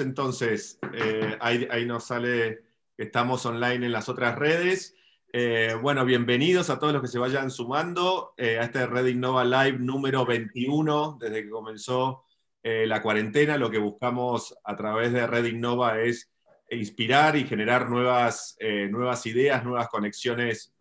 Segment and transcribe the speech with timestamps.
[0.00, 2.60] entonces, eh, ahí, nos sale
[2.96, 4.94] que estamos online en las otras redes.
[5.32, 9.42] Eh, bueno, bienvenidos a todos los que se vayan sumando eh, a este Red Innova
[9.42, 12.24] Live número 21, desde que comenzó
[12.62, 13.56] la cuarentena.
[13.56, 16.30] Lo que buscamos a través de Red Innova es
[16.70, 18.58] inspirar y generar nuevas,
[18.90, 20.74] nuevas ideas, nuevas conexiones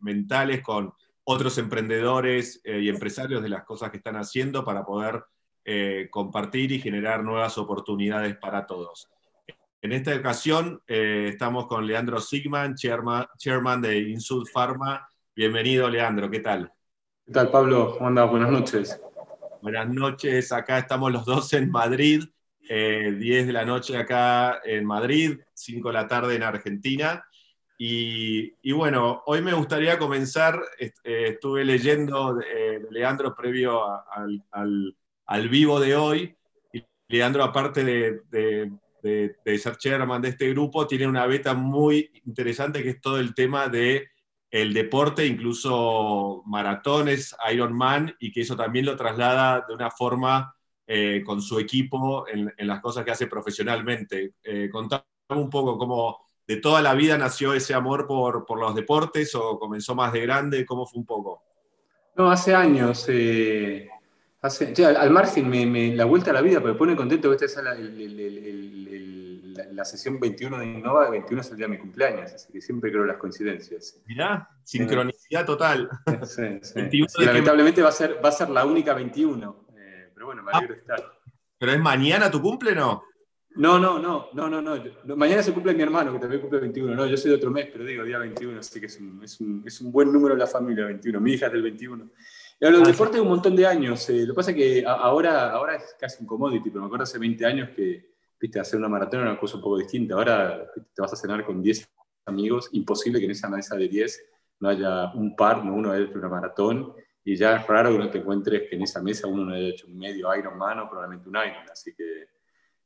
[0.00, 0.92] mentales con
[1.24, 5.24] otros emprendedores y empresarios de las cosas que están haciendo para poder
[5.64, 9.08] eh, compartir y generar nuevas oportunidades para todos.
[9.80, 15.08] En esta ocasión eh, estamos con Leandro Sigman, chairman, de Insud Pharma.
[15.36, 16.72] Bienvenido, Leandro, ¿qué tal?
[17.24, 17.94] ¿Qué tal, Pablo?
[17.94, 18.28] ¿Cómo andas?
[18.28, 19.00] Buenas noches.
[19.60, 22.24] Buenas noches, acá estamos los dos en Madrid,
[22.60, 27.24] 10 eh, de la noche acá en Madrid, 5 de la tarde en Argentina.
[27.78, 30.60] Y, bueno, hoy me gustaría comenzar,
[31.02, 34.96] estuve leyendo de, Leandro previo al, al
[35.48, 36.36] vivo de hoy.
[36.72, 42.90] Y Leandro, aparte de, ser chairman de este grupo, tiene una beta muy interesante que
[42.90, 44.08] es todo el tema de
[44.50, 50.54] el deporte, incluso maratones, Ironman, y que eso también lo traslada de una forma
[50.86, 54.34] eh, con su equipo en, las cosas que hace profesionalmente.
[54.42, 58.74] Eh, contame un poco cómo de toda la vida nació ese amor por, por los
[58.74, 61.42] deportes o comenzó más de grande, ¿cómo fue un poco?
[62.16, 63.06] No, hace años.
[63.08, 63.88] Eh,
[64.42, 67.74] al margen, me, la vuelta a la vida, me pone contento que esta es la,
[69.70, 72.90] la, sesión 21 de Innova, 21 es el día de mi cumpleaños, así que siempre
[72.90, 74.02] creo las coincidencias.
[74.06, 75.88] Mirá, sincronicidad total.
[77.18, 80.74] lamentablemente va, a ser, va a ser la única 21, eh, pero bueno, me alegro
[80.74, 81.00] de estar.
[81.56, 83.04] ¿Pero es mañana tu cumple, no?
[83.54, 85.16] No, no, no, no, no, no.
[85.16, 86.94] Mañana se cumple mi hermano, que también cumple 21.
[86.96, 89.40] No, yo soy de otro mes, pero digo día 21, así que es un, es
[89.40, 91.20] un, es un buen número en la familia, 21.
[91.20, 92.10] Mi hija es del 21.
[92.60, 94.08] Los ah, deportes un montón de años.
[94.10, 97.04] Eh, lo que pasa es que ahora, ahora es casi un commodity, pero me acuerdo
[97.04, 100.14] hace 20 años que viste, hacer una maratón era una cosa un poco distinta.
[100.14, 101.88] Ahora te vas a cenar con 10
[102.26, 104.24] amigos, imposible que en esa mesa de 10
[104.60, 107.98] no haya un par, no uno haya hecho una maratón, y ya es raro que
[107.98, 110.88] no te encuentres que en esa mesa uno no haya hecho un medio Ironman o
[110.90, 112.28] probablemente un Iron, así que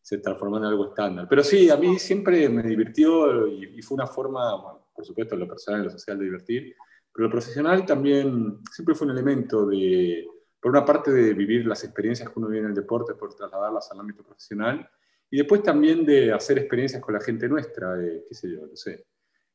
[0.01, 1.27] se transformó en algo estándar.
[1.29, 4.63] Pero sí, a mí siempre me divirtió y, fue una forma,
[4.95, 6.77] por supuesto, en lo personal y lo social de divertir,
[7.17, 10.29] pero lo profesional también siempre fue un elemento de,
[10.61, 13.91] por una parte, de vivir las experiencias que uno vive en el deporte, por trasladarlas
[13.91, 14.87] al ámbito profesional,
[15.31, 19.07] y después también de hacer experiencias con la gente nuestra, qué sé yo, no sé.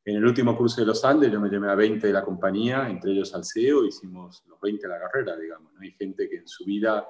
[0.03, 2.89] En el último curso de los Andes yo me llamé a 20 de la compañía,
[2.89, 5.71] entre ellos al CEO, hicimos los 20 de la carrera, digamos.
[5.79, 7.05] Hay gente que en su vida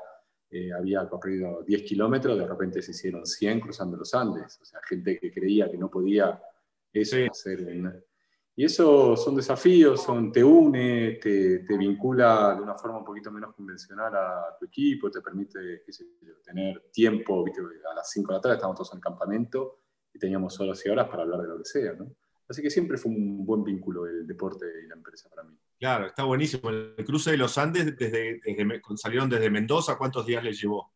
[0.50, 4.60] eh, había corrido 10 kilómetros, de repente se hicieron 100 cruzando los Andes.
[4.62, 6.42] O sea, gente que creía que no podía
[6.92, 7.62] eso hacer
[8.56, 13.32] y eso son desafíos, son, te une, te, te, vincula de una forma un poquito
[13.32, 15.84] menos convencional a tu equipo, te permite
[16.44, 17.62] tener tiempo, ¿viste?
[17.62, 19.80] a las 5 de la tarde estábamos todos en el campamento
[20.14, 21.94] y teníamos horas y horas para hablar de lo que sea.
[21.94, 22.14] ¿no?
[22.48, 25.58] Así que siempre fue un buen vínculo el deporte y la empresa para mí.
[25.80, 26.70] Claro, está buenísimo.
[26.70, 30.92] El cruce de los Andes, desde, desde, salieron desde Mendoza, ¿cuántos días les llevó?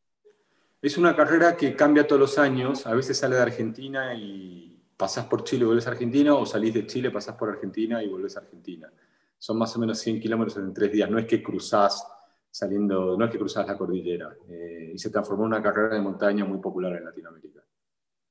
[0.81, 5.25] Es una carrera que cambia todos los años, a veces sale de Argentina y pasás
[5.25, 8.37] por Chile y volvés a Argentina, o salís de Chile, pasás por Argentina y volvés
[8.37, 8.91] a Argentina.
[9.37, 11.09] Son más o menos 100 kilómetros en tres días.
[11.09, 12.07] No es que cruzás
[12.49, 14.35] saliendo, no es que cruzás la cordillera.
[14.47, 17.61] Eh, y se transformó en una carrera de montaña muy popular en Latinoamérica.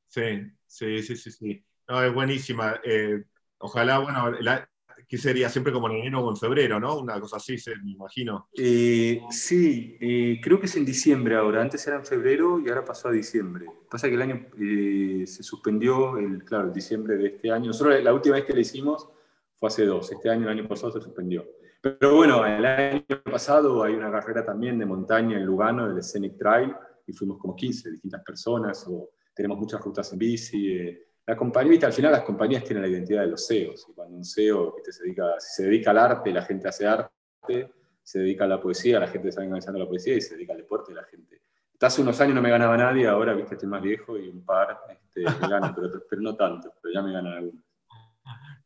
[0.09, 0.23] Sí,
[0.67, 1.31] sí, sí, sí.
[1.31, 1.65] sí.
[1.89, 2.81] No, es buenísima.
[2.83, 3.25] Eh,
[3.59, 4.69] ojalá, bueno, la,
[5.09, 5.49] ¿Qué sería?
[5.49, 6.99] Siempre como en enero o en febrero, ¿no?
[6.99, 8.49] Una cosa así, me imagino.
[8.57, 11.63] Eh, sí, eh, creo que es en diciembre ahora.
[11.63, 13.67] Antes era en febrero y ahora pasó a diciembre.
[13.91, 17.67] Pasa que el año eh, se suspendió, el, claro, el diciembre de este año.
[17.67, 19.09] Nosotros la última vez que le hicimos
[19.57, 20.11] fue hace dos.
[20.11, 21.45] Este año, el año pasado, se suspendió.
[21.81, 26.39] Pero bueno, el año pasado hay una carrera también de montaña en Lugano, el Scenic
[26.39, 26.75] Trail,
[27.07, 31.93] y fuimos como 15 distintas personas, o tenemos muchas rutas en bici la compañía, al
[31.93, 33.87] final las compañías tienen la identidad de los CEOs.
[33.89, 37.71] Y cuando un CEO se dedica, si se dedica al arte, la gente hace arte,
[38.03, 40.59] se dedica a la poesía, la gente está organizando la poesía y se dedica al
[40.59, 41.41] deporte, la gente.
[41.73, 44.45] Hasta hace unos años no me ganaba nadie, ahora viste estoy más viejo y un
[44.45, 45.75] par este, me ganan,
[46.11, 47.65] pero, no tanto, pero ya me ganan algunos.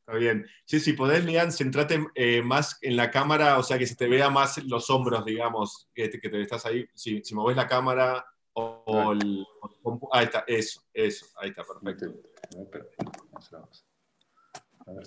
[0.00, 0.46] Está bien.
[0.64, 4.08] Sí, si podés, Lian, centrate eh, más en la cámara, o sea, que se te
[4.08, 6.86] vea más los hombros, digamos, que te, que te estás ahí.
[6.94, 8.24] Si, si moves la cámara
[8.90, 9.46] o, el,
[10.12, 12.06] ahí está, eso, eso, ahí está, perfecto.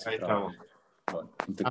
[0.05, 0.53] Ahí estamos.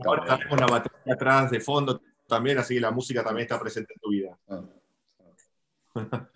[0.04, 3.94] Ahora tenemos la batería atrás de fondo también, así que la música también está presente
[3.94, 4.38] en tu vida.
[4.48, 4.64] Ah.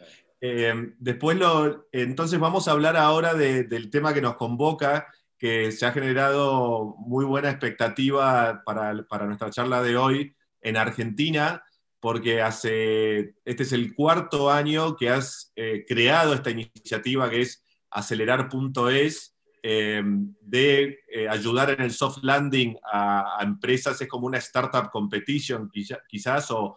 [0.46, 5.06] Eh, después, lo, entonces vamos a hablar ahora del tema que nos convoca,
[5.38, 11.64] que se ha generado muy buena expectativa para, para nuestra charla de hoy en Argentina,
[12.04, 17.64] porque hace, este es el cuarto año que has eh, creado esta iniciativa que es
[17.90, 20.98] acelerar.es de
[21.30, 25.70] ayudar en el soft landing a, empresas, es como una startup competition
[26.06, 26.76] quizás, o,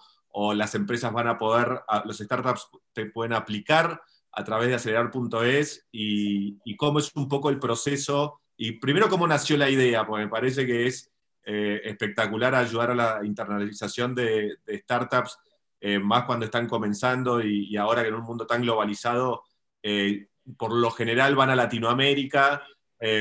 [0.53, 4.01] las empresas van a poder, los startups te pueden aplicar
[4.31, 8.39] a través de acelerar.es y, y cómo es un poco el proceso.
[8.55, 11.11] Y primero cómo nació la idea, porque me parece que es
[11.49, 15.39] eh, espectacular ayudar a la internalización de, startups,
[15.79, 19.43] eh, más cuando están comenzando y, ahora que en un mundo tan globalizado,
[19.81, 20.27] eh,
[20.57, 22.63] por lo general van a Latinoamérica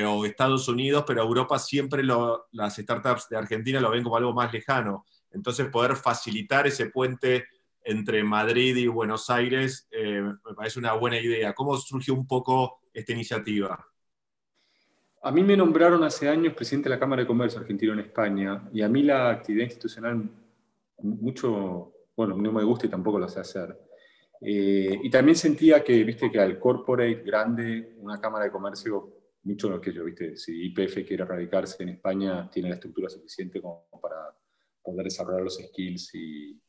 [0.06, 4.52] o Estados Unidos, pero Europa siempre las startups de Argentina lo ven como algo más
[4.52, 5.04] lejano.
[5.30, 7.46] Entonces, poder facilitar ese puente
[7.84, 11.52] entre Madrid y Buenos Aires me parece una buena idea.
[11.52, 13.86] ¿Cómo surgió un poco esta iniciativa?
[15.26, 18.68] A mí me nombraron hace años presidente de la Cámara de Comercio argentino en España
[18.72, 20.30] y a mí la actividad institucional
[21.02, 23.76] mucho, bueno, no me gusta y tampoco lo sé hacer.
[24.40, 29.68] Eh, y también sentía que, viste, que al corporate grande, una Cámara de Comercio, mucho
[29.68, 33.88] lo que yo, viste, si IPF quiere radicarse en España, tiene la estructura suficiente como
[34.00, 34.32] para
[34.80, 36.62] poder desarrollar los skills y,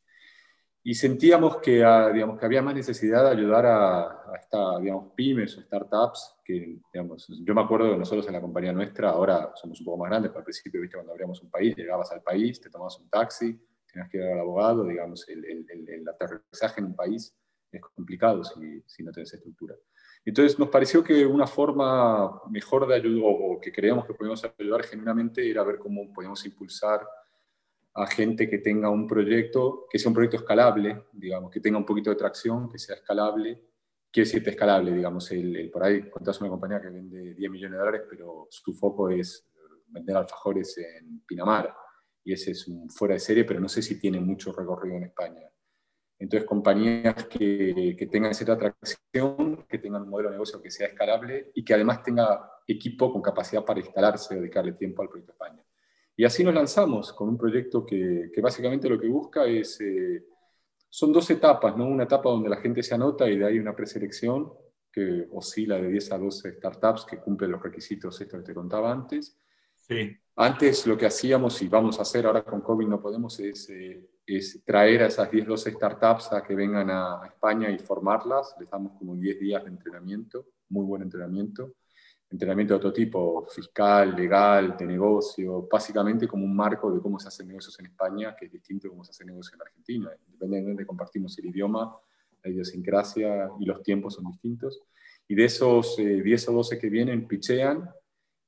[0.82, 5.14] y sentíamos que, ah, digamos, que había más necesidad de ayudar a, a esta, digamos,
[5.14, 9.52] pymes o startups, que digamos, yo me acuerdo de nosotros en la compañía nuestra, ahora
[9.56, 12.22] somos un poco más grandes, pero al principio, viste, cuando abríamos un país, llegabas al
[12.22, 13.60] país, te tomabas un taxi,
[13.92, 17.36] tenías que ir al abogado, digamos, el, el, el, aterrizaje en un país
[17.70, 19.76] es complicado si, si no tienes estructura.
[20.24, 24.84] Entonces nos pareció que una forma mejor de ayudar, o que creíamos que podíamos ayudar
[24.84, 27.06] genuinamente, era ver cómo podíamos impulsar
[27.94, 31.86] a gente que tenga un proyecto, que sea un proyecto escalable, digamos, que tenga un
[31.86, 33.62] poquito de tracción, que sea escalable.
[34.18, 37.78] Quiere decirte escalable, digamos, el, por ahí contás una compañía que vende 10 millones de
[37.78, 39.48] dólares, pero su foco es
[39.86, 41.72] vender alfajores en Pinamar,
[42.24, 45.04] y ese es un fuera de serie, pero no sé si tiene mucho recorrido en
[45.04, 45.48] España.
[46.18, 50.88] Entonces, compañías que, que tengan cierta atracción, que tengan un modelo de negocio que sea
[50.88, 55.64] escalable y que además tenga equipo con capacidad para instalarse, dedicarle tiempo al proyecto España.
[56.16, 60.26] Y así nos lanzamos con un proyecto que, que básicamente lo que busca es, eh,
[60.90, 61.86] son dos etapas, ¿no?
[61.86, 64.52] Una etapa donde la gente se anota y de ahí una preselección
[64.92, 68.92] que oscila de 10 a 12 startups que cumplen los requisitos estos que te contaba
[68.92, 69.38] antes.
[69.76, 70.16] Sí.
[70.36, 74.08] Antes lo que hacíamos y vamos a hacer ahora con COVID no podemos es, eh,
[74.26, 78.56] es traer a esas 10, 12 startups a que vengan a, a España y formarlas.
[78.60, 81.76] Les damos como 10 días de entrenamiento, muy buen entrenamiento
[82.30, 87.30] entrenamiento de otro tipo, fiscal, legal, de negocio, básicamente como un marco de cómo se
[87.30, 90.12] hacen negocios en España, que es distinto de cómo se hace negocio en Argentina.
[90.26, 91.96] Independientemente compartimos el idioma,
[92.44, 94.82] la idiosincrasia y los tiempos son distintos.
[95.28, 97.90] Y de esos 10 eh, o 12 que vienen, pichean,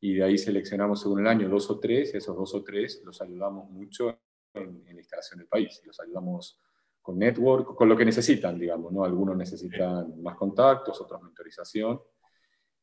[0.02, 3.02] y de ahí seleccionamos según el año dos o tres, y esos dos o tres
[3.04, 4.18] los ayudamos mucho
[4.54, 6.60] en, en la instalación del país, los ayudamos
[7.02, 9.04] con network, con lo que necesitan, digamos, ¿no?
[9.04, 12.00] Algunos necesitan más contactos, otros mentorización,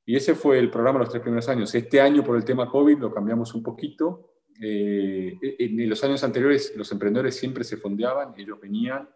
[0.08, 1.74] y ese fue el programa los tres primeros años.
[1.74, 4.34] Este año, por el tema COVID, lo cambiamos un poquito.
[4.62, 9.08] Eh, en los años anteriores, los emprendedores siempre se fondeaban, ellos venían.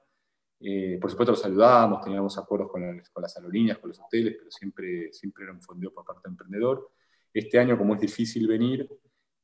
[0.59, 2.83] Eh, por supuesto, los ayudábamos, teníamos acuerdos con,
[3.13, 6.33] con, las aerolíneas, con los hoteles, pero siempre, siempre era un fondeo por parte del
[6.33, 6.91] emprendedor.
[7.33, 8.91] Este año, como es difícil venir,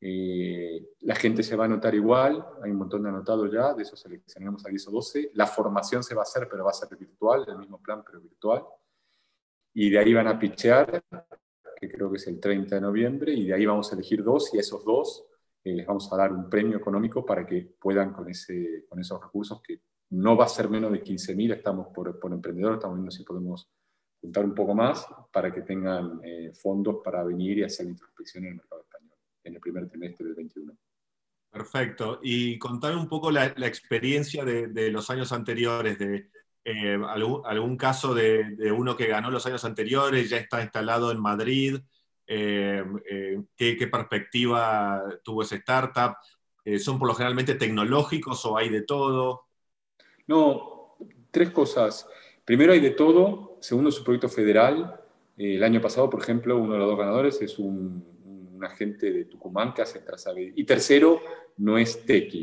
[0.00, 3.84] eh, la gente se va a anotar igual, hay un montón de anotados ya, de
[3.84, 5.30] eso seleccionamos a 10 o 12.
[5.34, 8.20] La formación se va a hacer, pero va a ser virtual, el mismo plan, pero
[8.20, 8.64] virtual
[9.78, 11.02] y de ahí van a pichear,
[11.78, 14.54] que creo que es el 30 de noviembre, y de ahí vamos a elegir dos,
[14.54, 15.26] y a esos dos
[15.62, 19.22] eh, les vamos a dar un premio económico para que puedan con, ese, con esos
[19.22, 23.10] recursos, que no va a ser menos de 15.000, estamos por, por emprendedor, estamos viendo
[23.10, 23.68] si podemos
[24.18, 28.52] juntar un poco más para que tengan eh, fondos para venir y hacer introspección en
[28.52, 30.74] el mercado español en el primer trimestre del 21.
[31.50, 32.18] Perfecto.
[32.22, 36.30] Y contar un poco la, la experiencia de, de, los años anteriores, de
[36.68, 41.78] eh, algún, caso de, uno que ganó los años anteriores, ya está instalado en Madrid,
[42.26, 46.16] eh, eh, ¿qué, perspectiva tuvo ese startup,
[46.80, 49.44] son por lo generalmente tecnológicos o hay de todo.
[50.26, 50.96] No,
[51.30, 52.08] tres cosas.
[52.44, 55.00] Primero hay de todo, segundo es un proyecto federal.
[55.36, 59.26] el año pasado, por ejemplo, uno de los dos ganadores es un, un agente de
[59.26, 60.54] Tucumán que hace trazabilidad.
[60.56, 61.20] Y tercero,
[61.58, 62.42] no es Tequi.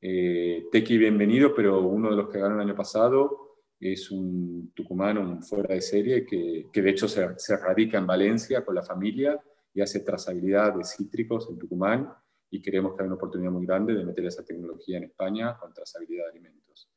[0.00, 3.44] Tequi bienvenido, pero uno de los que ganó el año pasado
[3.80, 8.06] es un tucumano un fuera de serie que, que de hecho se, se, radica en
[8.06, 9.38] Valencia con la familia
[9.72, 12.12] y hace trazabilidad de cítricos en Tucumán
[12.50, 15.72] y creemos que hay una oportunidad muy grande de meter esa tecnología en España con
[15.72, 16.88] trazabilidad de alimentos.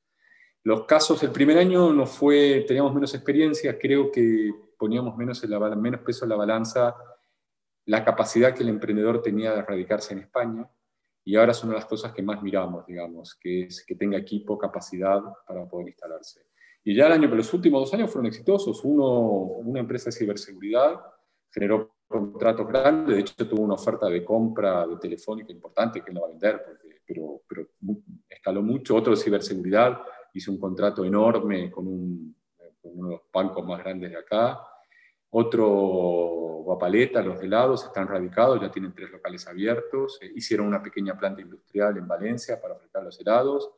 [0.63, 5.49] Los casos, el primer año no fue, teníamos menos experiencia, creo que poníamos menos, en
[5.49, 6.95] la, menos peso en la balanza
[7.87, 10.69] la capacidad que el emprendedor tenía de radicarse en España
[11.23, 14.17] y ahora es una de las cosas que más miramos, digamos, que es que tenga
[14.17, 16.41] equipo, capacidad para poder instalarse.
[16.87, 18.81] Y ya el año, pero los últimos dos años fueron exitosos.
[18.85, 20.95] Uno, una empresa de ciberseguridad
[21.51, 26.15] generó contratos grandes, de hecho tuvo una oferta de compra de telefónica importante que él
[26.15, 26.63] no va a vender,
[27.05, 27.67] pero, pero
[28.29, 28.95] escaló mucho.
[28.95, 29.99] Otro de ciberseguridad,
[30.33, 32.33] hizo un contrato enorme con, un,
[32.81, 34.57] con uno de los bancos más grandes de acá.
[35.31, 35.67] Otro,
[36.63, 40.19] Guapaleta, los helados, están radicados, ya tienen tres locales abiertos.
[40.21, 43.71] Eh, hicieron una pequeña planta industrial en Valencia para fabricar los helados.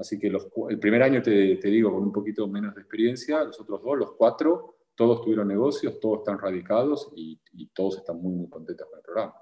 [0.00, 3.82] Así que el primer año, te, digo, con un poquito menos de experiencia, los otros
[3.82, 7.38] dos, los cuatro, todos tuvieron negocios, todos están radicados y,
[7.74, 9.34] todos están muy, muy contentos con el programa.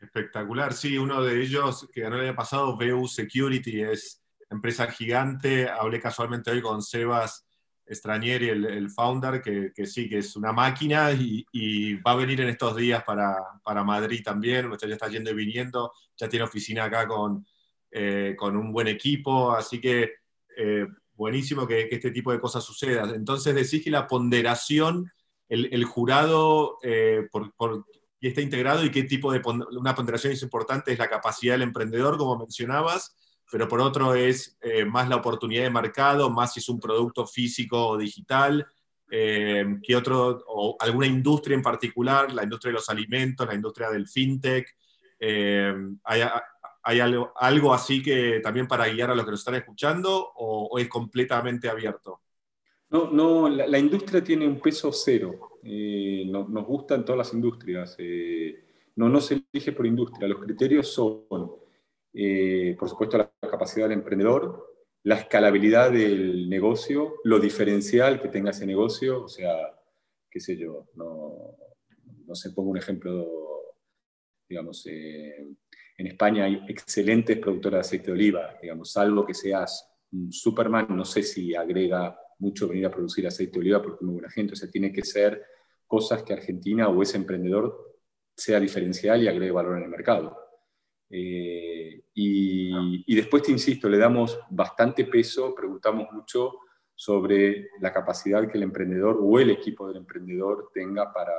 [0.00, 5.68] Espectacular, sí, uno de ellos que ganó el año pasado, VU Security, es empresa gigante.
[5.68, 7.44] Hablé casualmente hoy con Sebas
[7.84, 12.76] Estranieri, el, founder, que, sí, que es una máquina y, va a venir en estos
[12.76, 14.70] días para, Madrid también.
[14.80, 17.44] Ya está yendo y viniendo, ya tiene oficina acá con,
[17.90, 20.12] eh, con un buen equipo, así que
[20.56, 20.86] eh,
[21.18, 23.14] buenísimo que, este tipo de cosas sucedan.
[23.14, 25.10] Entonces decís que la ponderación,
[25.48, 27.52] el, jurado eh, por,
[28.20, 29.42] y está integrado y qué tipo de
[29.72, 33.16] una ponderación es importante es la capacidad del emprendedor, como mencionabas,
[33.50, 37.26] pero por otro es eh, más la oportunidad de mercado, más si es un producto
[37.26, 38.66] físico o digital,
[39.10, 43.90] eh, que otro, o alguna industria en particular, la industria de los alimentos, la industria
[43.90, 44.68] del fintech.
[45.20, 46.20] ¿Hay,
[46.82, 50.88] ¿Hay algo, así que también para guiar a los que nos están escuchando o, es
[50.88, 52.22] completamente abierto?
[52.90, 55.58] No, no la, industria tiene un peso cero.
[55.62, 57.94] Eh, no, nos gustan todas las industrias.
[57.98, 58.64] Eh,
[58.96, 60.28] no, no se elige por industria.
[60.28, 61.26] Los criterios son,
[62.14, 64.66] eh, por supuesto, la capacidad del emprendedor,
[65.02, 69.24] la escalabilidad del negocio, lo diferencial que tenga ese negocio.
[69.24, 69.54] O sea,
[70.30, 71.54] qué sé yo, no,
[72.26, 73.26] no se pongo un ejemplo,
[74.48, 74.86] digamos,
[75.98, 80.86] en España hay excelentes productoras de aceite de oliva, digamos, salvo que seas un Superman,
[80.90, 84.30] no sé si agrega mucho venir a producir aceite de oliva porque es muy buena
[84.30, 85.44] gente, o sea, tiene que ser
[85.88, 87.98] cosas que Argentina o ese emprendedor
[88.32, 90.38] sea diferencial y agregue valor en el mercado.
[91.10, 96.58] Eh, y, y, después te insisto, le damos bastante peso, preguntamos mucho
[96.94, 101.32] sobre la capacidad que el emprendedor o el equipo del emprendedor tenga para,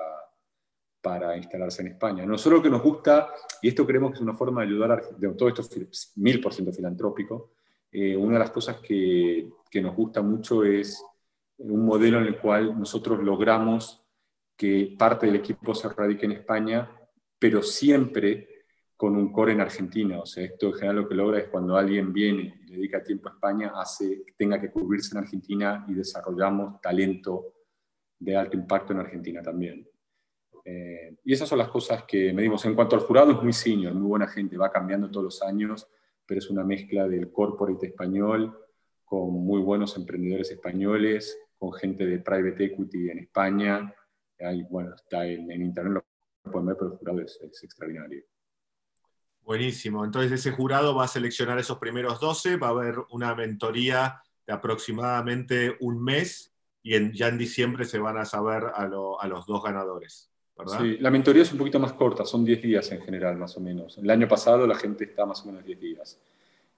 [1.02, 2.26] para instalarse en España.
[2.26, 3.30] Nosotros lo que nos gusta,
[3.62, 6.42] y esto creemos que es una forma de ayudar a de todo esto es mil
[6.42, 7.52] por ciento filantrópico,
[7.92, 11.04] eh, una de las cosas que, que, nos gusta mucho es
[11.58, 14.06] un modelo en el cual nosotros logramos
[14.56, 16.90] que parte del equipo se radique en España,
[17.40, 18.60] pero siempre
[19.00, 20.20] con un core en Argentina.
[20.20, 23.30] O sea, esto en general lo que logra es cuando alguien viene y dedica tiempo
[23.30, 27.54] a España, hace tenga que cubrirse en Argentina y desarrollamos talento
[28.20, 29.88] de alto impacto en Argentina también.
[30.72, 32.64] Eh, y esas son las cosas que medimos.
[32.66, 35.88] En cuanto al jurado, es muy senior, muy buena gente, va cambiando todos los años,
[36.28, 38.56] pero es una mezcla del corporate español
[39.04, 43.96] con muy buenos emprendedores españoles, con gente de private equity en España.
[44.40, 46.04] Ahí, bueno, está en, internet,
[46.44, 48.24] lo pueden ver, pero el jurado es, extraordinario.
[49.42, 50.06] Buenísimo.
[50.06, 54.54] Entonces ese jurado va a seleccionar esos primeros 12, va a haber una mentoría de
[54.54, 60.30] aproximadamente un mes y ya en diciembre se van a saber a los dos ganadores.
[60.68, 63.62] Sí, la mentoría es un poquito más corta, son 10 días en general, más o
[63.62, 63.98] menos.
[63.98, 66.20] El año pasado la gente está más o menos 10 días.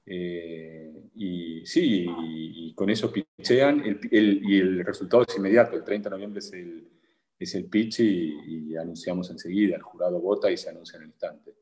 [0.05, 5.75] Eh, y sí, y, con eso pitchean y el resultado es inmediato.
[5.75, 6.87] El 30 de noviembre es el,
[7.43, 9.75] es el pitch y, anunciamos enseguida.
[9.75, 11.55] El jurado vota y se anuncia en el instante.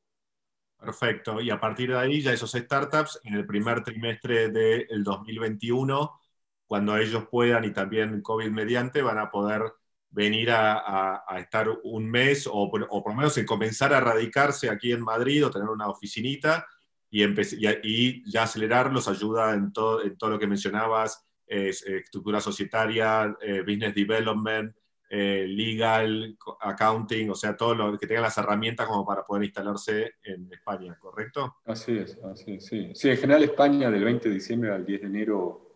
[0.77, 1.41] Perfecto.
[1.41, 6.19] Y a partir de ahí, ya esos startups, en el primer trimestre del 2021,
[6.65, 9.63] cuando ellos puedan y también COVID mediante, van a poder
[10.11, 15.01] venir a, estar un mes o, por lo menos en comenzar a radicarse aquí en
[15.01, 16.65] Madrid o tener una oficinita
[17.11, 23.35] y, y, ya acelerar los ayuda en todo, en todo lo que mencionabas, estructura societaria,
[23.41, 24.75] eh, business development,
[25.11, 30.13] eh, legal, accounting, o sea, todo lo que tengan las herramientas como para poder instalarse
[30.23, 31.55] en España, ¿correcto?
[31.65, 32.91] Así es, así es, sí.
[32.93, 35.67] Sí, en general España del 20 de diciembre al 10 de enero,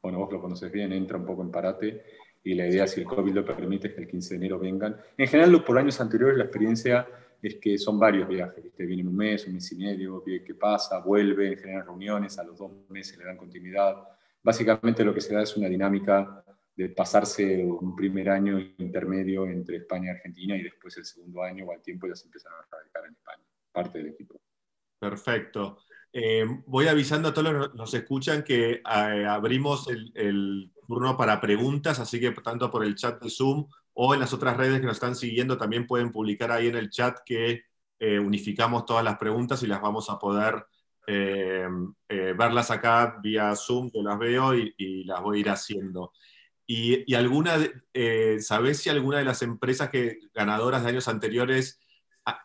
[0.00, 2.04] bueno, vos lo conoces bien, entra un poco en parate
[2.44, 4.96] y la idea, si el COVID lo permite, es que el 15 de enero vengan.
[5.16, 7.08] En general, por años anteriores, la experiencia
[7.40, 8.84] es que son varios viajes, ¿viste?
[8.84, 12.58] vienen un mes, un mes y medio, ve qué pasa, vuelve, generan reuniones, a los
[12.58, 13.96] dos meses le dan continuidad.
[14.42, 16.44] Básicamente lo que se da es una dinámica
[16.76, 21.64] de pasarse un primer año intermedio entre España y Argentina y después el segundo año
[21.64, 24.40] o al tiempo ya se empiezan a radicar en España, parte del equipo.
[24.98, 25.78] Perfecto.
[26.12, 31.16] Eh, voy avisando a todos los que nos escuchan que eh, abrimos el, el turno
[31.16, 34.80] para preguntas, así que tanto por el chat de Zoom o en las otras redes
[34.80, 37.62] que nos están siguiendo también pueden publicar ahí en el chat que
[37.98, 40.66] eh, unificamos todas las preguntas y las vamos a poder
[41.06, 41.68] eh,
[42.08, 46.12] eh, verlas acá vía Zoom, que las veo y, las voy a ir haciendo.
[46.66, 47.56] y, alguna,
[47.92, 51.80] eh, ¿sabés si alguna de las empresas que, ganadoras de años anteriores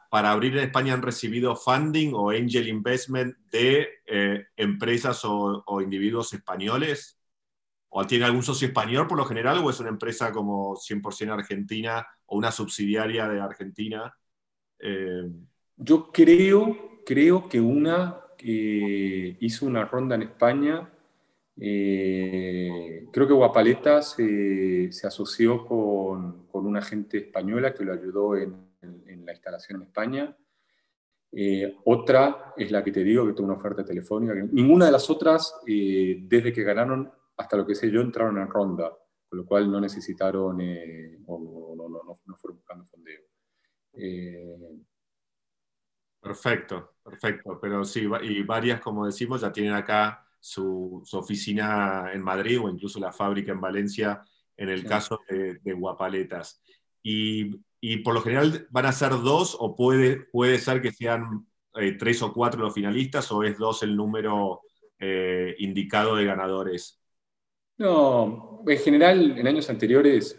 [0.10, 6.34] para abrir en España han recibido funding o angel investment de eh, empresas o, individuos
[6.34, 7.19] españoles?
[7.90, 12.06] ¿O tiene algún socio español por lo general o es una empresa como 100% argentina
[12.28, 14.14] o una subsidiaria de Argentina?
[14.80, 15.30] Eh,
[15.76, 20.90] Yo creo, creo que una hizo una ronda en España.
[21.60, 28.70] Eh, creo que Guapaleta se, asoció con, con, una agente española que lo ayudó en,
[29.26, 30.38] la instalación en España.
[31.32, 34.34] Eh, otra es la que te digo, que tuvo una oferta telefónica.
[34.52, 38.50] ninguna de las otras, eh, desde que ganaron, hasta lo que sé yo, entraron en
[38.50, 38.96] ronda,
[39.28, 40.60] con lo cual no necesitaron
[41.26, 43.22] o no, no, no, fueron buscando fondeo.
[46.22, 47.60] Perfecto, perfecto.
[47.62, 53.00] Pero sí, y varias, como decimos, ya tienen acá su, oficina en Madrid o incluso
[53.00, 54.22] la fábrica en Valencia
[54.58, 56.62] en el caso de, Guapaletas.
[57.02, 57.56] Y,
[58.04, 62.22] por lo general van a ser dos o puede, puede ser que sean eh, tres
[62.22, 64.62] o cuatro los finalistas o es dos el número
[65.00, 66.99] eh, indicado de ganadores.
[67.80, 70.38] No, en general en años anteriores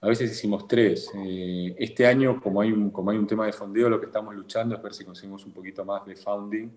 [0.00, 1.08] a veces hicimos tres.
[1.14, 4.34] Eh, este año, como hay, un, como hay un tema de fondeo, lo que estamos
[4.34, 6.68] luchando es ver si conseguimos un poquito más de founding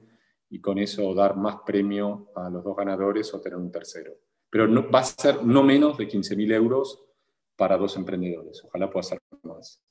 [0.50, 4.14] y con eso dar más premio a los dos ganadores o tener un tercero.
[4.52, 7.02] Pero va a ser no menos de 15.000 euros
[7.56, 8.64] para dos emprendedores.
[8.66, 9.82] Ojalá pueda ser más.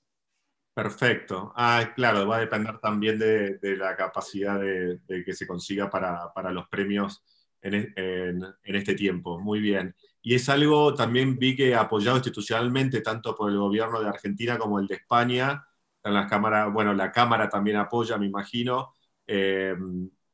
[0.72, 1.52] Perfecto.
[1.56, 6.52] Ah, claro, va a depender también de, la capacidad de, que se consiga para, para
[6.52, 7.24] los premios
[7.60, 9.40] en, en, este tiempo.
[9.40, 14.08] Muy bien y es algo también vi que apoyado institucionalmente tanto por el gobierno de
[14.08, 15.66] Argentina como el de España.
[16.04, 18.94] En las cámaras, bueno, la Cámara también apoya, me imagino.
[19.26, 19.74] Eh,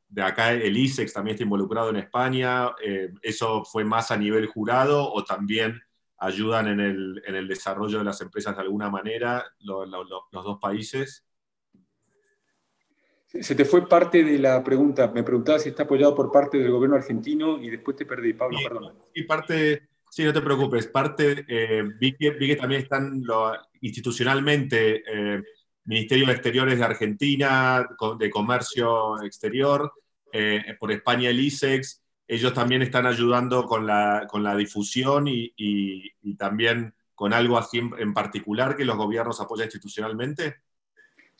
[0.07, 2.69] de acá el ISEX también está involucrado en España.
[2.83, 5.81] Eh, ¿Eso fue más a nivel jurado o también
[6.17, 9.89] ayudan en el, en el desarrollo de las empresas de alguna manera los
[10.31, 11.25] dos países?
[13.29, 15.11] Se te fue parte de la pregunta.
[15.13, 18.57] Me preguntaba si está apoyado por parte del gobierno argentino y después te perdí, Pablo,
[18.57, 18.93] sí, perdón.
[19.13, 20.87] Sí, parte, sí, no te preocupes.
[20.87, 23.21] Parte, eh, vi, que, vi, que, también están
[23.81, 25.43] institucionalmente eh,
[25.85, 27.87] Ministerio de Exteriores de Argentina,
[28.17, 29.93] de Comercio Exterior,
[30.33, 32.01] eh, por España el ISEX.
[32.27, 37.59] Ellos también están ayudando con la, con la difusión y, y, y también con algo
[37.59, 40.55] así en particular que los gobiernos apoyan institucionalmente.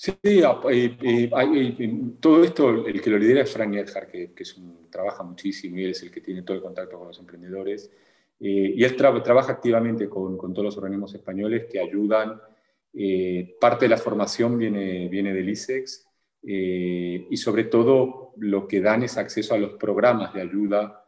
[0.02, 0.14] Sí,
[0.46, 4.44] ah, eh, eh, eh, todo esto, el que lo lidera es Frank Edhard, que, que
[4.44, 7.20] es un, trabaja muchísimo y él es el que tiene todo el contacto con los
[7.20, 7.92] emprendedores.
[8.40, 12.40] y él trabaja activamente con, con, todos los organismos españoles que ayudan.
[13.60, 16.08] parte de la formación viene, viene del ISEX
[16.44, 21.04] y sobre todo lo que dan es acceso a los programas de ayuda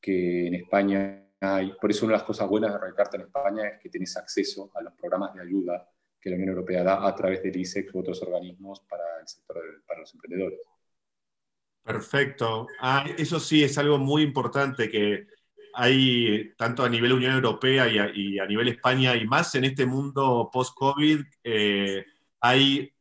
[0.00, 1.72] que en España hay.
[1.80, 4.70] Por eso una de las cosas buenas de Recarta en España es que tienes acceso
[4.74, 5.90] a los programas de ayuda
[6.26, 9.62] que la Unión Europea da a través del ISEX u otros organismos para el sector,
[9.86, 10.58] para los emprendedores.
[11.84, 12.66] Perfecto.
[12.80, 15.28] Ah, eso sí es algo muy importante que
[15.72, 20.50] hay tanto a nivel Unión Europea y a, nivel España y más en este mundo
[20.52, 22.04] post-COVID, eh,
[22.40, 22.92] hay,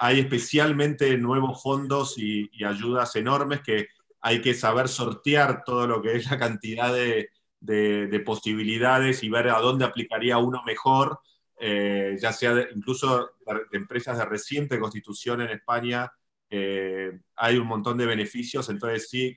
[0.00, 3.88] hay especialmente nuevos fondos y, ayudas enormes que
[4.22, 7.28] hay que saber sortear todo lo que es la cantidad de,
[7.60, 11.20] de posibilidades y ver a dónde aplicaría uno mejor
[11.66, 16.12] eh, ya sea incluso de empresas de reciente constitución en España,
[16.50, 19.34] eh, hay un montón de beneficios, entonces sí,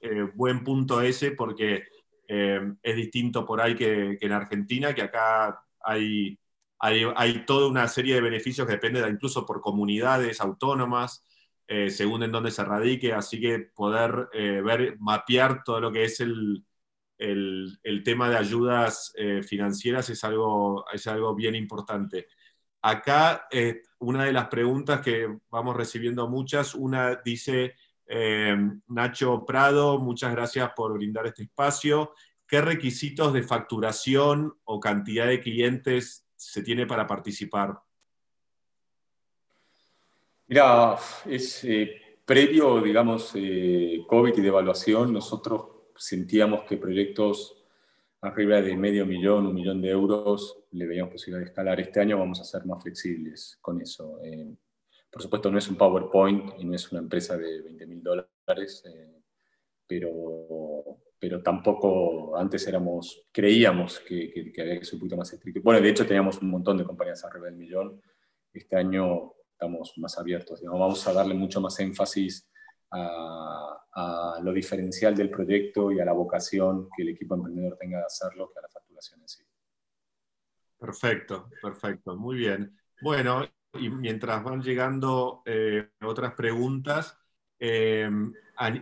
[0.00, 1.84] eh, buen punto ese porque
[2.26, 6.36] es distinto por ahí que, en Argentina, que acá hay,
[6.80, 11.24] hay, hay, toda una serie de beneficios que dependen incluso por comunidades autónomas,
[11.88, 16.64] según en dónde se radique, así que poder ver, mapear todo lo que es el,
[17.20, 22.28] el, tema de ayudas eh, financieras es algo, es algo bien importante.
[22.82, 27.74] Acá, eh, una de las preguntas que vamos recibiendo muchas, una dice,
[28.06, 28.56] eh,
[28.88, 32.14] Nacho Prado, muchas gracias por brindar este espacio.
[32.46, 37.78] ¿Qué requisitos de facturación o cantidad de clientes se tiene para participar?
[40.46, 41.64] Mira, es
[42.24, 47.62] previo, digamos, COVID y de evaluación, nosotros sentíamos que proyectos
[48.22, 51.78] arriba de medio millón, un millón de euros, le veíamos posibilidad de escalar.
[51.78, 54.18] Este año vamos a ser más flexibles con eso.
[54.24, 54.56] Eh,
[55.10, 58.82] por supuesto, no es un PowerPoint y no es una empresa de 20 mil dólares,
[58.86, 59.20] eh,
[59.86, 65.60] pero, pero tampoco antes éramos, creíamos que, que, había que ser un poquito más estricto.
[65.62, 68.00] Bueno, de hecho teníamos un montón de compañías arriba del millón.
[68.54, 70.62] Este año estamos más abiertos.
[70.62, 72.49] Vamos a darle mucho más énfasis
[72.92, 78.04] a, lo diferencial del proyecto y a la vocación que el equipo emprendedor tenga de
[78.04, 79.42] hacerlo que a la facturación en sí.
[80.78, 82.74] Perfecto, perfecto, muy bien.
[83.02, 87.18] Bueno, y mientras van llegando eh, otras preguntas,
[87.58, 88.10] eh,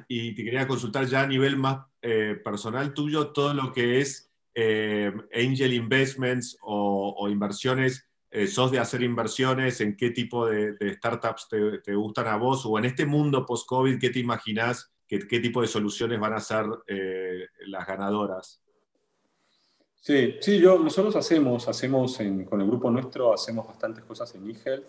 [0.07, 4.31] y te quería consultar ya a nivel más eh, personal tuyo, todo lo que es
[4.57, 8.08] angel investments o, inversiones,
[8.47, 9.81] ¿sos de hacer inversiones?
[9.81, 11.49] ¿En qué tipo de, startups
[11.85, 12.65] te, gustan a vos?
[12.67, 14.93] O en este mundo post-COVID, ¿qué te imaginas?
[15.07, 16.67] ¿Qué, tipo de soluciones van a ser
[17.67, 18.63] las ganadoras?
[19.95, 24.87] Sí, sí, yo, nosotros hacemos, hacemos con el grupo nuestro, hacemos bastantes cosas en eHealth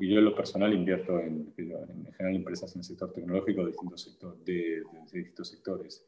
[0.00, 3.72] y yo en lo personal invierto en, en general empresas en el sector tecnológico de
[3.72, 6.06] distintos, de, distintos sectores.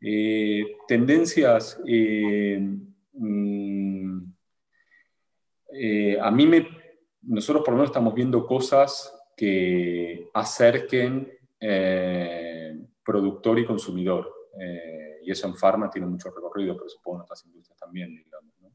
[0.00, 2.58] Eh, tendencias, eh,
[3.12, 4.22] mm,
[5.72, 6.66] eh, a mí me,
[7.22, 11.32] nosotros por lo menos estamos viendo cosas que acerquen
[13.04, 14.30] productor y consumidor
[15.22, 18.54] y eso en Pharma tiene mucho recorrido, pero supongo en otras industrias también, digamos.
[18.60, 18.72] ¿no?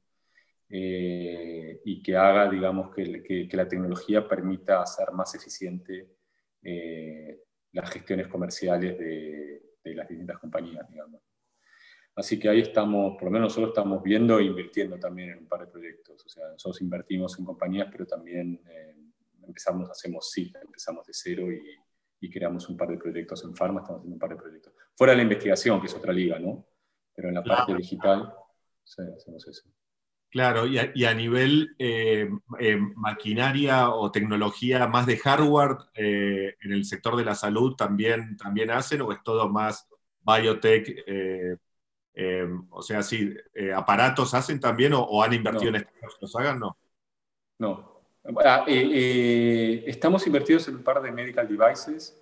[0.70, 6.08] Eh, y que haga, digamos, que, que, la tecnología permita hacer más eficiente
[6.62, 11.22] eh, las gestiones comerciales de, de, las distintas compañías, digamos.
[12.16, 15.48] Así que ahí estamos, por lo menos nosotros estamos viendo e invirtiendo también en un
[15.48, 16.26] par de proyectos.
[16.26, 18.96] O sea, nosotros invertimos en compañías, pero también eh,
[19.46, 21.62] empezamos, hacemos sí, empezamos de cero y,
[22.22, 24.74] y creamos un par de proyectos en Pharma, estamos haciendo un par de proyectos.
[24.96, 26.66] Fuera de la investigación, que es otra liga, ¿no?
[27.14, 28.34] Pero en la parte digital,
[28.84, 29.70] sí, hacemos eso.
[30.30, 37.16] Claro, y a, nivel eh, eh, maquinaria o tecnología más de hardware en el sector
[37.16, 39.88] de la salud también, también hacen o es todo más
[40.26, 41.06] biotech?
[42.70, 43.36] O sea, sí,
[43.76, 46.78] aparatos hacen también o, han invertido en estos que los hagan, no.
[47.58, 47.96] No,
[48.44, 52.20] Ah, eh, eh, estamos invertidos en un par de medical devices,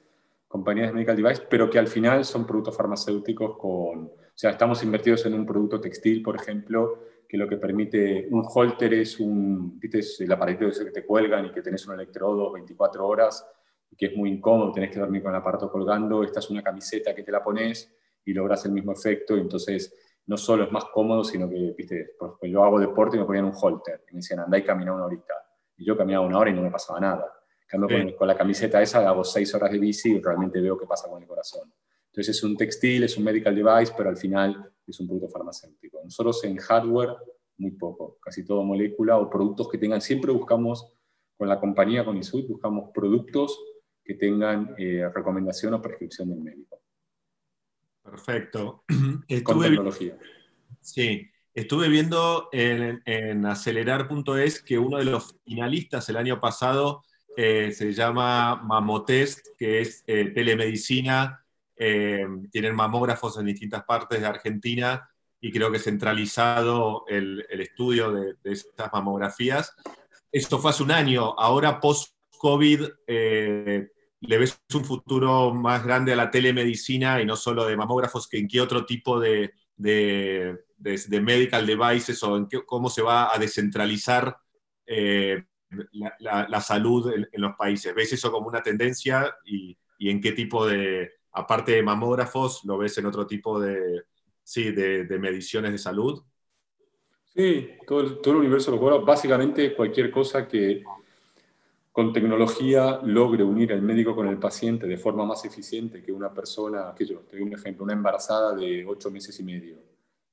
[0.48, 4.06] compañías de medical devices, pero que al final son productos farmacéuticos con...
[4.06, 8.44] O sea, estamos invertidos en un producto textil, por ejemplo, que lo que permite un
[8.46, 10.02] holter es un, ¿viste?
[10.24, 13.48] el aparato que te cuelgan y que tenés un electrodo 24 horas,
[13.96, 17.16] que es muy incómodo, tenés que dormir con el aparato colgando, esta es una camiseta
[17.16, 19.94] que te la pones y logras el mismo efecto, entonces
[20.26, 23.54] no solo es más cómodo, sino que, viste, yo hago deporte y me ponían un
[23.54, 25.34] holter, y me decían, andá y camina una horita
[25.78, 27.34] y yo caminaba una hora y no me pasaba nada.
[27.68, 31.10] Cambio con, la camiseta esa hago seis horas de bici y realmente veo qué pasa
[31.10, 31.74] con el corazón.
[32.08, 36.00] Entonces es un textil, es un medical device, pero al final es un producto farmacéutico.
[36.04, 37.16] Nosotros en hardware,
[37.58, 40.94] muy poco, casi todo molécula o productos que tengan, siempre buscamos,
[41.36, 43.60] con la compañía, con ISUD, buscamos productos
[44.04, 46.83] que tengan eh, recomendación o prescripción del médico.
[48.14, 48.84] Perfecto.
[49.44, 50.18] con tecnología.
[50.82, 51.30] Sí.
[51.56, 57.04] Estuve viendo en, acelerar.es que uno de los finalistas el año pasado
[57.36, 61.44] eh, se llama Mamotest, que es eh, telemedicina.
[61.76, 65.10] Eh, tienen mamógrafos en distintas partes de Argentina
[65.42, 69.76] y creo que centralizado el, estudio de, estas mamografías.
[70.32, 71.34] Esto fue hace un año.
[71.38, 72.90] Ahora, post-COVID,
[74.26, 78.48] ¿le ves un futuro más grande a la telemedicina y no solo de mamógrafos en
[78.48, 84.36] qué otro tipo de de, medical devices o en cómo se va a descentralizar
[84.86, 85.44] eh,
[86.20, 87.94] la, salud en, los países.
[87.96, 92.98] ¿Ves eso como una tendencia y, en qué tipo de, aparte de mamógrafos, lo ves
[92.98, 94.04] en otro tipo de,
[94.44, 96.22] sí, de, mediciones de salud?
[97.24, 100.84] Sí, todo el, todo el universo lo Básicamente cualquier cosa que
[101.94, 106.34] con tecnología logre unir al médico con el paciente de forma más eficiente que una
[106.34, 109.78] persona, que yo, te doy un ejemplo, una embarazada de ocho meses y medio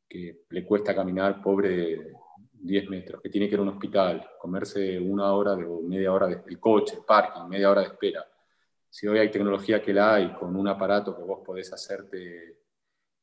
[0.09, 2.15] que le cuesta caminar, pobre,
[2.55, 6.27] 10 metros, que tiene que ir a un hospital, comerse una hora o media hora
[6.29, 8.27] del coche, el parking, media hora de espera.
[8.89, 12.60] Si hoy hay tecnología que la hay, con un aparato que vos podés hacerte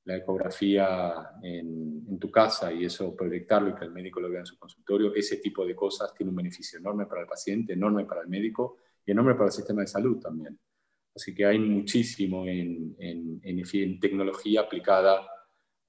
[0.07, 4.45] la ecografía en, tu casa y eso proyectarlo y que el médico lo vea en
[4.45, 8.21] su consultorio, ese tipo de cosas tiene un beneficio enorme para el paciente, enorme para
[8.21, 10.57] el médico y enorme para el sistema de salud también.
[11.13, 15.27] Así que hay muchísimo en, en, en tecnología aplicada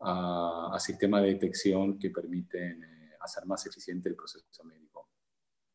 [0.01, 5.09] a, sistemas de detección que permiten eh, hacer más eficiente el proceso médico.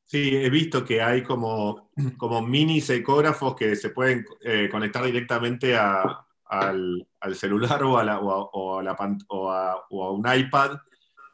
[0.03, 5.75] Sí, he visto que hay como, como mini ecógrafos que se pueden eh, conectar directamente
[5.75, 8.95] a, al, celular o a, la, o, a, la,
[9.27, 10.77] o, a, un iPad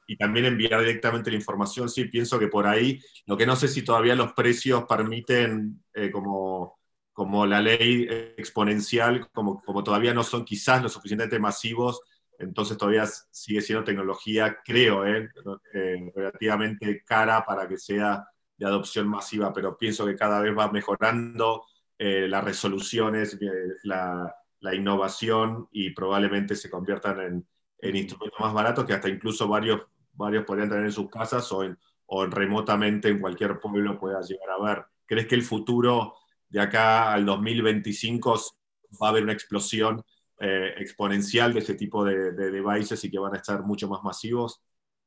[0.07, 1.89] y también enviar directamente la información.
[1.89, 6.11] Sí, pienso que por ahí, lo que no sé si todavía los precios permiten eh,
[6.11, 6.79] como,
[7.13, 12.01] como la ley exponencial, como, como todavía no son quizás lo suficientemente masivos
[12.39, 15.29] entonces todavía sigue siendo tecnología, creo, ¿eh?
[15.73, 18.25] Eh, relativamente cara para que sea
[18.57, 21.65] de adopción masiva, pero pienso que cada vez va mejorando
[21.97, 23.37] eh, las resoluciones,
[23.83, 27.19] la, innovación y probablemente se conviertan
[27.81, 29.81] en, instrumentos más baratos que hasta incluso varios,
[30.13, 34.49] varios podrían tener en sus casas o en, o remotamente en cualquier pueblo pueda llegar
[34.49, 34.85] a ver.
[35.05, 36.15] ¿Crees que el futuro
[36.49, 38.39] de acá al 2025
[39.01, 40.03] va a haber una explosión
[40.39, 44.61] eh, exponencial de ese tipo de, devices y que van a estar mucho más masivos?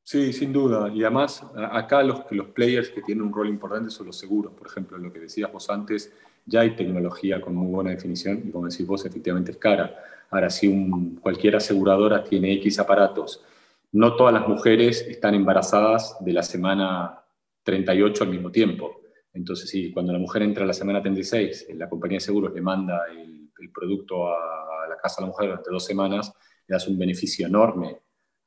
[0.05, 0.93] Sí, sin duda.
[0.93, 4.53] Y además, acá los, los players que tienen un rol importante son los seguros.
[4.55, 6.13] Por ejemplo, lo que decías vos antes,
[6.47, 9.97] ya hay tecnología con muy buena definición y como decís vos, efectivamente es cara.
[10.31, 13.45] Ahora, si un, cualquier aseguradora tiene X aparatos,
[13.93, 17.23] no todas las mujeres están embarazadas de la semana
[17.63, 19.03] 38 al mismo tiempo.
[19.35, 22.61] Entonces, sí, cuando la mujer entra a la semana 36, la compañía de seguros le
[22.61, 23.41] manda el,
[23.73, 26.33] producto a la casa de la mujer durante dos semanas,
[26.67, 27.97] le das un beneficio enorme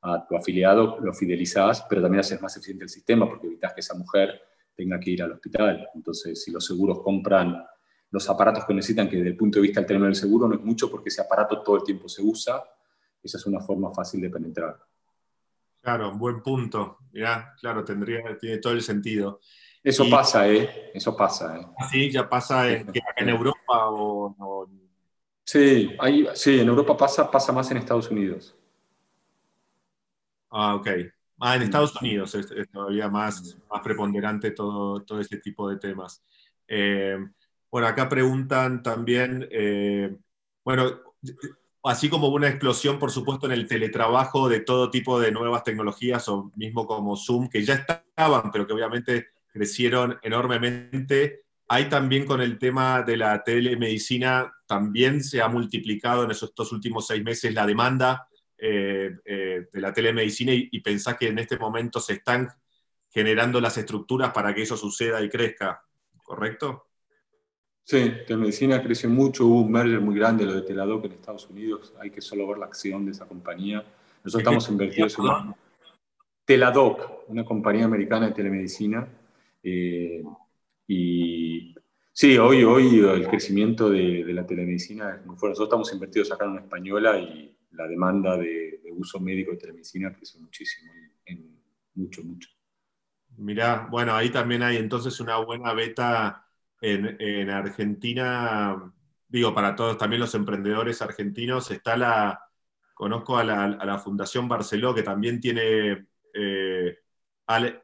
[0.02, 3.80] a tu afiliado, lo fidelizas, pero también haces más eficiente el sistema porque evitas que
[3.80, 4.38] esa mujer
[4.74, 5.88] tenga que ir al hospital.
[5.94, 7.64] Entonces, si los seguros compran
[8.10, 10.54] los aparatos que necesitan, que desde el punto de vista del término del seguro no
[10.54, 12.62] es mucho porque ese aparato todo el tiempo se usa,
[13.22, 14.78] esa es una forma fácil de penetrar.
[15.80, 16.98] Claro, buen punto.
[17.12, 19.40] Ya, claro, tendría, tiene todo el sentido.
[19.82, 20.90] Eso pasa, ¿eh?
[20.92, 21.66] Eso pasa, ¿eh?
[21.90, 24.68] Sí, ya pasa en, Europa o,
[25.44, 25.96] Sí,
[26.34, 28.56] sí, en Europa pasa, pasa más en Estados Unidos.
[30.50, 30.88] Ah, ok.
[31.38, 36.24] Ah, en Estados Unidos es, todavía más, más preponderante todo, todo este tipo de temas.
[36.66, 37.16] Eh,
[37.70, 40.16] bueno, acá preguntan también, eh,
[40.64, 41.00] bueno,
[41.84, 46.28] así como una explosión, por supuesto, en el teletrabajo de todo tipo de nuevas tecnologías,
[46.28, 51.42] o mismo como Zoom, que ya estaban, pero que obviamente crecieron enormemente.
[51.68, 56.72] Hay también con el tema de la telemedicina, también se ha multiplicado en esos dos
[56.72, 61.38] últimos seis meses la demanda eh, eh, de la telemedicina y, y pensás que en
[61.38, 62.48] este momento se están
[63.10, 65.82] generando las estructuras para que eso suceda y crezca,
[66.22, 66.86] ¿correcto?
[67.86, 71.94] Sí, telemedicina creció mucho, hubo un merger muy grande, lo de Teladoc en Estados Unidos,
[72.00, 73.76] hay que solo ver la acción de esa compañía.
[74.24, 75.54] Nosotros estamos invertidos en
[76.44, 79.06] Teladoc, una compañía americana de telemedicina.
[79.62, 80.20] Eh,
[80.88, 81.76] y
[82.12, 85.52] sí, hoy, hoy el crecimiento de, la telemedicina es muy fuerte.
[85.52, 90.12] Nosotros estamos invertidos acá en una española y la demanda de, uso médico de telemedicina
[90.12, 90.90] creció muchísimo,
[91.24, 91.56] en,
[91.94, 92.48] mucho, mucho.
[93.36, 96.45] Mirá, bueno, ahí también hay entonces una buena beta
[96.80, 98.92] en, Argentina,
[99.28, 102.40] digo, para todos, también los emprendedores argentinos, está la,
[102.94, 106.98] conozco a la, Fundación Barceló, que también tiene, eh,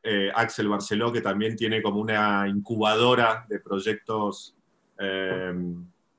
[0.03, 4.57] eh, Axel Barceló, que también tiene como una incubadora de proyectos
[4.99, 5.55] eh,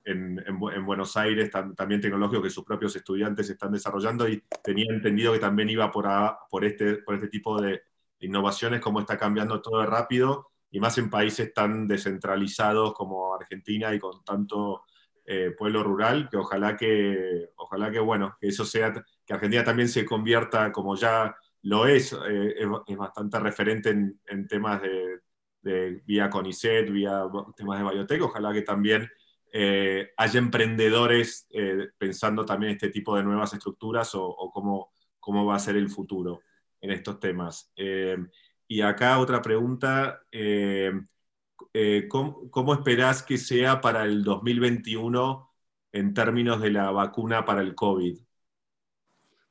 [0.06, 5.40] en, Buenos Aires, también tecnológicos que sus propios estudiantes están desarrollando, y tenía entendido que
[5.40, 6.08] también iba por,
[6.50, 7.84] por, este, por este tipo de
[8.20, 14.00] innovaciones, como está cambiando todo rápido y más en países tan descentralizados como Argentina y
[14.00, 14.82] con tanto
[15.24, 19.88] eh, pueblo rural, que ojalá que, ojalá que, bueno, que eso sea, que Argentina también
[19.88, 22.56] se convierta, como ya lo es, eh,
[22.88, 27.24] es, bastante referente en, temas de, vía CONICET, vía
[27.56, 29.08] temas de biotech, ojalá que también
[29.54, 31.48] eh, haya emprendedores
[32.00, 35.90] pensando también este tipo de nuevas estructuras o, o, cómo, cómo va a ser el
[35.90, 36.42] futuro
[36.82, 37.72] en estos temas.
[38.68, 40.92] Y acá otra pregunta, eh,
[41.74, 45.50] eh, ¿cómo, esperás que sea para el 2021
[45.92, 48.20] en términos de la vacuna para el COVID?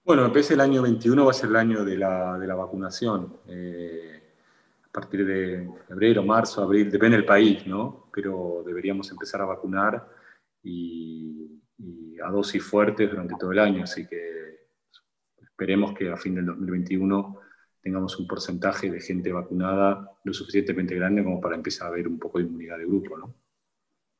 [0.05, 3.37] Bueno, empecé el año 21 va a ser el año de la, vacunación.
[3.46, 4.22] Eh,
[4.85, 8.09] a partir de febrero, marzo, abril, depende del país, ¿no?
[8.12, 10.09] Pero deberíamos empezar a vacunar
[10.62, 13.85] y, y a dosis fuertes durante todo el año.
[13.85, 14.66] Así que
[15.40, 17.41] esperemos que a fin del 2021
[17.83, 22.18] tengamos un porcentaje de gente vacunada lo suficientemente grande como para empezar a ver un
[22.18, 23.35] poco de inmunidad de grupo, ¿no?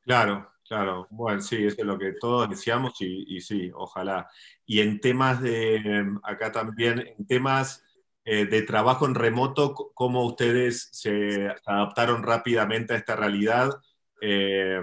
[0.01, 1.07] Claro, claro.
[1.09, 4.27] Bueno, sí, eso es lo que todos deseamos y, sí, ojalá.
[4.65, 7.85] Y en temas de, acá también, en temas
[8.25, 13.71] eh, de trabajo en remoto, ¿cómo ustedes se adaptaron rápidamente a esta realidad
[14.21, 14.81] eh,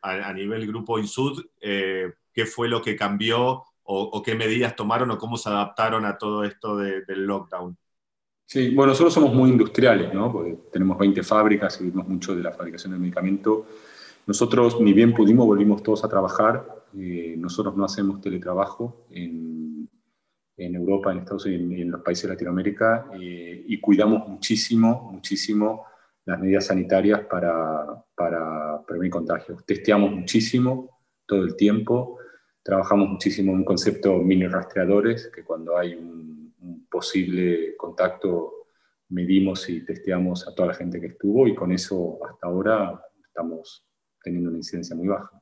[0.00, 1.44] a, nivel grupo INSUD?
[1.60, 6.16] Eh, ¿Qué fue lo que cambió o, qué medidas tomaron o cómo se adaptaron a
[6.16, 7.76] todo esto del lockdown?
[8.46, 10.30] Sí, bueno, nosotros somos muy industriales, ¿no?
[10.30, 13.66] Porque tenemos 20 fábricas vivimos mucho de la fabricación del medicamento.
[14.26, 16.84] Nosotros, ni bien pudimos, volvimos todos a trabajar.
[16.96, 19.88] Eh, nosotros no hacemos teletrabajo en,
[20.56, 25.10] en, Europa, en Estados Unidos y en los países de Latinoamérica eh, y cuidamos muchísimo,
[25.12, 25.86] muchísimo
[26.26, 29.64] las medidas sanitarias para, para prevenir contagios.
[29.66, 32.18] Testeamos muchísimo todo el tiempo,
[32.62, 36.23] trabajamos muchísimo en un concepto mini rastreadores, que cuando hay un
[36.94, 38.68] posible contacto
[39.08, 43.84] medimos y testeamos a toda la gente que estuvo y con eso hasta ahora estamos
[44.22, 45.40] teniendo una incidencia muy baja.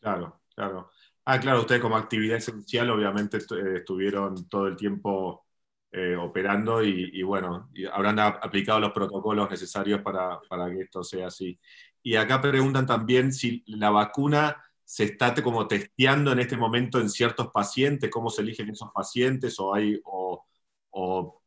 [0.00, 0.90] Claro, claro.
[1.26, 5.44] Ah, claro, ustedes como actividad esencial obviamente eh, estuvieron todo el tiempo
[5.92, 11.58] eh, operando y, bueno, habrán aplicado los protocolos necesarios para, que esto sea así.
[12.02, 14.56] Y acá preguntan también si la vacuna
[14.90, 19.54] se está como testeando en este momento en ciertos pacientes, cómo se eligen esos pacientes,
[19.60, 20.44] o hay, o,
[20.90, 21.42] o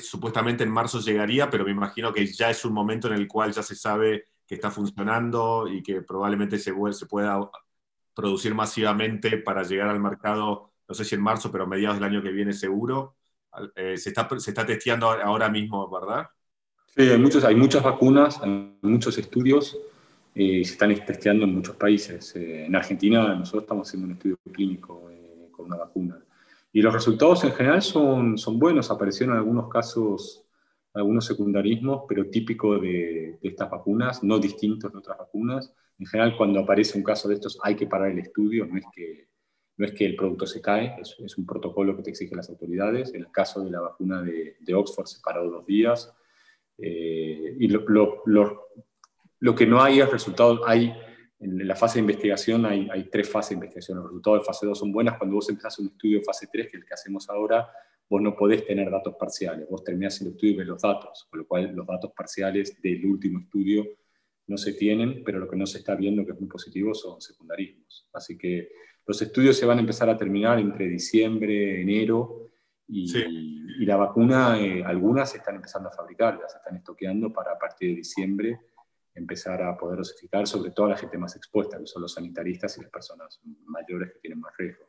[0.00, 3.52] supuestamente en marzo llegaría, pero me imagino que ya es un momento en el cual
[3.52, 7.50] ya se sabe que está funcionando y que probablemente se, se pueda
[8.14, 12.08] producir masivamente para llegar al mercado, no sé si en marzo, pero a mediados del
[12.08, 13.18] año que viene seguro.
[13.76, 16.30] Eh, se, está, se está testeando ahora mismo, ¿verdad?
[16.96, 19.76] Sí, hay, muchos, hay muchas vacunas, hay muchos estudios
[20.34, 22.34] y se están testeando en muchos países.
[22.36, 25.10] Eh, en Argentina nosotros estamos haciendo un estudio clínico
[25.50, 26.18] con una vacuna.
[26.72, 28.90] Y los resultados en general son, son buenos.
[28.90, 30.44] Aparecieron en algunos casos
[30.92, 35.72] algunos secundarismos, pero típico de, de, estas vacunas, no distintos de otras vacunas.
[35.98, 38.84] En general, cuando aparece un caso de estos, hay que parar el estudio, no es
[38.94, 39.28] que
[39.76, 43.12] no es que el producto se cae, es, un protocolo que te exigen las autoridades.
[43.14, 46.14] En el caso de la vacuna de, Oxford se paró dos días.
[46.78, 47.84] Eh, y lo,
[48.26, 48.68] lo,
[49.52, 50.60] que no hay es resultados.
[50.64, 50.94] Hay,
[51.40, 53.98] en la fase de investigación hay, hay, tres fases de investigación.
[53.98, 55.18] Los resultados de fase 2 son buenas.
[55.18, 57.68] Cuando vos empezás un estudio de fase 3, que es el que hacemos ahora,
[58.08, 59.68] vos no podés tener datos parciales.
[59.68, 61.26] Vos terminás el estudio y ves los datos.
[61.28, 63.84] Con lo cual, los datos parciales del último estudio
[64.46, 67.20] no se tienen, pero lo que no se está viendo, que es muy positivo, son
[67.20, 68.08] secundarismos.
[68.12, 68.70] Así que
[69.06, 72.50] los estudios se van a empezar a terminar entre diciembre, enero,
[72.86, 77.52] y, la vacuna, eh, algunas se están empezando a fabricar, ya se están estoqueando para
[77.52, 78.60] a partir de diciembre
[79.14, 82.76] empezar a poder dosificar, sobre todo a la gente más expuesta, que son los sanitaristas
[82.76, 84.84] y las personas mayores que tienen más riesgo.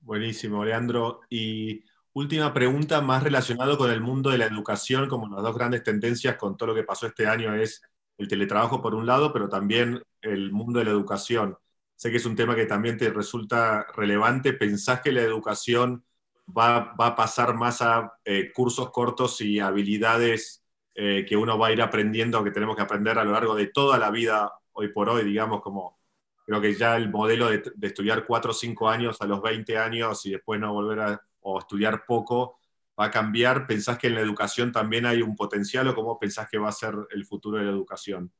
[0.00, 1.20] Buenísimo, Leandro.
[1.28, 5.82] Y última pregunta, más relacionado con el mundo de la educación, como las dos grandes
[5.82, 7.82] tendencias con todo lo que pasó este año es
[8.18, 11.56] el teletrabajo por un lado, pero también el mundo de la educación
[12.00, 14.54] sé que es un tema que también te resulta relevante.
[14.54, 16.02] ¿Pensás que la educación
[16.48, 20.59] va, a pasar más a eh, cursos cortos y habilidades
[21.02, 23.68] eh, que uno va a ir aprendiendo, que tenemos que aprender a lo largo de
[23.68, 25.98] toda la vida, hoy por hoy, digamos, como
[26.44, 30.26] creo que ya el modelo de, estudiar cuatro o cinco años a los 20 años
[30.26, 32.58] y después no volver a o estudiar poco,
[33.00, 33.66] va a cambiar?
[33.66, 36.72] ¿Pensás que en la educación también hay un potencial o cómo pensás que va a
[36.72, 38.30] ser el futuro de la educación?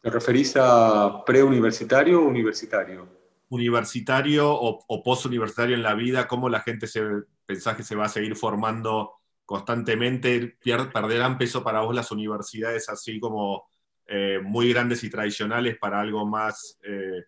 [0.00, 3.08] ¿Te referís a preuniversitario o universitario?
[3.50, 7.02] Universitario o, o postuniversitario en la vida, cómo la gente se
[7.46, 9.17] pensás que se va a seguir formando
[9.48, 10.58] constantemente,
[10.92, 13.66] perderán peso para vos las universidades así como
[14.06, 17.24] eh, muy grandes y tradicionales para algo más eh,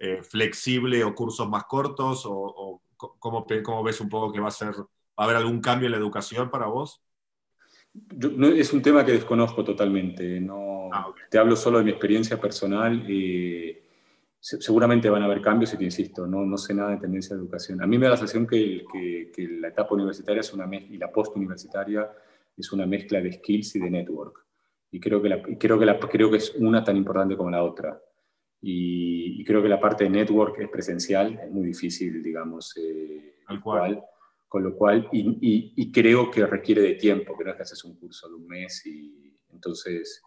[0.00, 2.24] eh, flexible o cursos más cortos?
[2.26, 4.84] ¿O, cómo, cómo, ves un poco que va a ser, va
[5.18, 7.04] a haber algún cambio en la educación para vos?
[8.56, 10.40] es un tema que desconozco totalmente.
[10.40, 13.08] No, ah, Te hablo solo de mi experiencia personal.
[13.08, 13.78] y
[14.40, 17.42] seguramente van a haber cambios y te insisto, no, no sé nada de tendencia de
[17.42, 17.82] educación.
[17.82, 21.12] A mí me da la sensación que, que, la etapa universitaria es una y la
[21.12, 22.10] postuniversitaria
[22.56, 24.46] es una mezcla de skills y de network.
[24.90, 27.62] Y creo que, la, creo, que la, creo que es una tan importante como la
[27.62, 28.00] otra.
[28.62, 34.02] Y, creo que la parte de network es presencial, es muy difícil, digamos, eh, cual
[34.50, 37.94] con lo cual, y, creo que requiere de tiempo, que no es que haces un
[37.94, 40.20] curso de un mes y entonces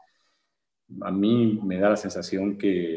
[1.01, 2.95] a mí me da la sensación que,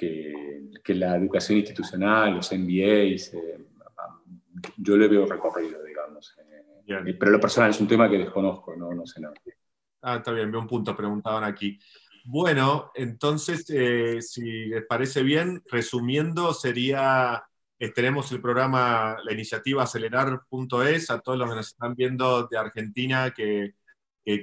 [0.00, 3.66] que, la educación institucional, los MBAs, eh,
[4.76, 6.36] yo le veo recorrido, digamos.
[6.88, 9.34] Eh, pero lo personal es un tema que desconozco, no, no sé nada.
[10.02, 11.78] Ah, está bien, veo un punto, preguntaban aquí.
[12.24, 17.44] Bueno, entonces, eh, si les parece bien, resumiendo, sería
[17.94, 23.30] tenemos el programa, la iniciativa acelerar.es, a todos los que nos están viendo de Argentina
[23.30, 23.74] que,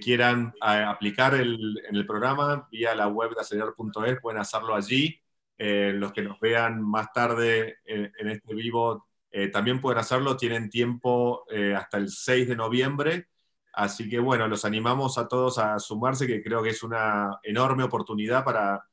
[0.01, 5.17] quieran aplicar el, en el programa vía la web de acelerar.es, pueden hacerlo allí.
[5.57, 10.69] Eh, los que nos vean más tarde en, este vivo eh, también pueden hacerlo, tienen
[10.69, 13.27] tiempo eh, hasta el 6 de noviembre.
[13.73, 17.83] Así que bueno, los animamos a todos a sumarse, que creo que es una enorme
[17.83, 18.83] oportunidad para,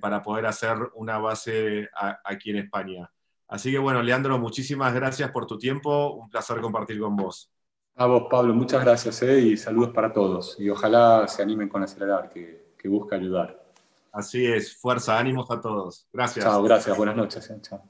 [0.00, 1.88] para poder hacer una base
[2.24, 3.08] aquí en España.
[3.48, 7.52] Así que bueno, Leandro, muchísimas gracias por tu tiempo, un placer compartir con vos.
[7.98, 10.56] A vos, Pablo, muchas gracias eh, y saludos para todos.
[10.58, 13.65] Y ojalá se animen con acelerar, que, que busca ayudar.
[14.16, 16.08] Así es, fuerza, ánimos a todos.
[16.10, 16.42] Gracias.
[16.42, 17.50] Chao, gracias, buenas noches.
[17.50, 17.82] Eh, chao.